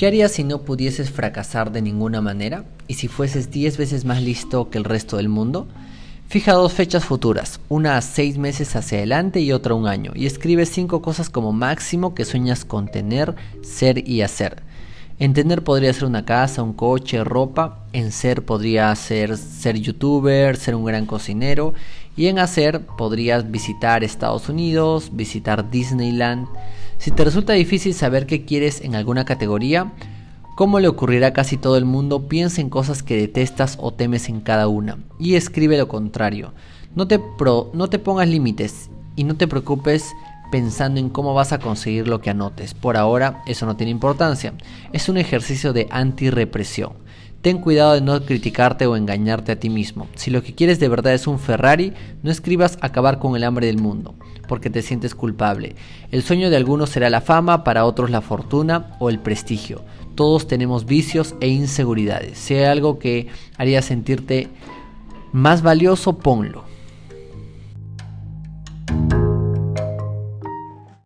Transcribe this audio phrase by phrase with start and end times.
[0.00, 2.64] ¿Qué harías si no pudieses fracasar de ninguna manera?
[2.88, 5.68] ¿Y si fueses 10 veces más listo que el resto del mundo?
[6.26, 10.24] Fija dos fechas futuras, una a seis meses hacia adelante y otra un año, y
[10.24, 14.62] escribe cinco cosas como máximo que sueñas con tener, ser y hacer.
[15.18, 17.84] En tener podría ser una casa, un coche, ropa.
[17.92, 21.74] En ser podría ser ser youtuber, ser un gran cocinero.
[22.16, 26.48] Y en hacer podrías visitar Estados Unidos, visitar Disneyland.
[27.00, 29.90] Si te resulta difícil saber qué quieres en alguna categoría,
[30.54, 34.28] como le ocurrirá a casi todo el mundo, piensa en cosas que detestas o temes
[34.28, 34.98] en cada una.
[35.18, 36.52] Y escribe lo contrario.
[36.94, 37.18] No te,
[37.72, 40.12] no te pongas límites y no te preocupes
[40.52, 42.74] pensando en cómo vas a conseguir lo que anotes.
[42.74, 44.52] Por ahora eso no tiene importancia.
[44.92, 46.92] Es un ejercicio de antirrepresión.
[47.42, 50.08] Ten cuidado de no criticarte o engañarte a ti mismo.
[50.14, 53.66] Si lo que quieres de verdad es un Ferrari, no escribas acabar con el hambre
[53.66, 54.14] del mundo,
[54.46, 55.74] porque te sientes culpable.
[56.10, 59.82] El sueño de algunos será la fama, para otros la fortuna o el prestigio.
[60.16, 62.36] Todos tenemos vicios e inseguridades.
[62.36, 64.48] Si hay algo que haría sentirte
[65.32, 66.69] más valioso, ponlo.